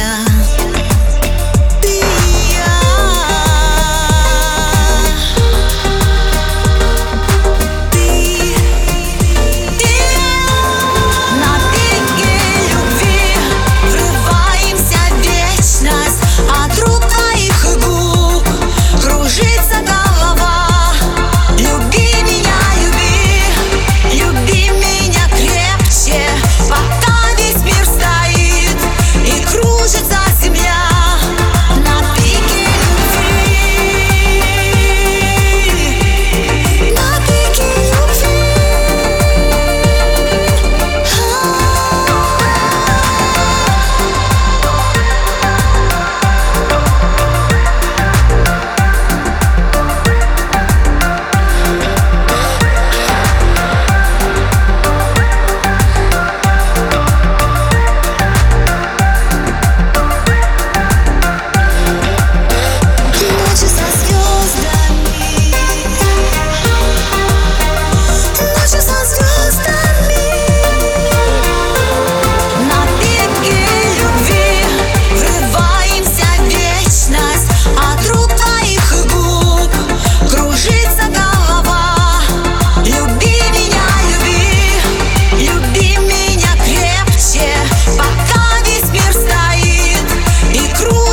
느껴 0.00 0.29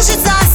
кружится 0.07 0.47